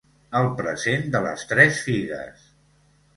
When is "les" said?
1.25-1.43